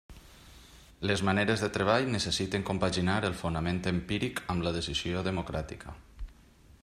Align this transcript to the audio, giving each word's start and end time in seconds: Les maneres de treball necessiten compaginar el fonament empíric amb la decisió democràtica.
Les 1.09 1.21
maneres 1.27 1.63
de 1.65 1.69
treball 1.75 2.07
necessiten 2.15 2.65
compaginar 2.71 3.19
el 3.29 3.37
fonament 3.43 3.83
empíric 3.93 4.43
amb 4.55 4.67
la 4.69 4.75
decisió 4.79 5.25
democràtica. 5.31 5.97